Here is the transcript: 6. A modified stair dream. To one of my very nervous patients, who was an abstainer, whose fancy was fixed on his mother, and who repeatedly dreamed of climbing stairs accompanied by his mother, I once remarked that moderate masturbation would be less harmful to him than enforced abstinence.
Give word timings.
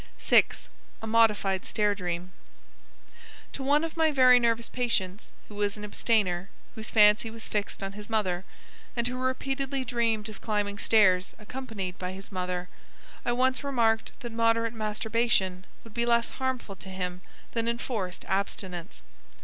6. 0.17 0.67
A 1.03 1.05
modified 1.05 1.63
stair 1.63 1.93
dream. 1.93 2.31
To 3.53 3.61
one 3.61 3.83
of 3.83 3.95
my 3.95 4.11
very 4.11 4.39
nervous 4.39 4.67
patients, 4.67 5.29
who 5.47 5.53
was 5.53 5.77
an 5.77 5.83
abstainer, 5.83 6.49
whose 6.73 6.89
fancy 6.89 7.29
was 7.29 7.47
fixed 7.47 7.83
on 7.83 7.91
his 7.91 8.09
mother, 8.09 8.43
and 8.95 9.05
who 9.07 9.15
repeatedly 9.15 9.85
dreamed 9.85 10.27
of 10.27 10.41
climbing 10.41 10.79
stairs 10.79 11.35
accompanied 11.37 11.99
by 11.99 12.13
his 12.13 12.31
mother, 12.31 12.67
I 13.23 13.33
once 13.33 13.63
remarked 13.63 14.19
that 14.21 14.31
moderate 14.31 14.73
masturbation 14.73 15.65
would 15.83 15.93
be 15.93 16.07
less 16.07 16.31
harmful 16.31 16.75
to 16.77 16.89
him 16.89 17.21
than 17.51 17.67
enforced 17.67 18.25
abstinence. 18.27 19.03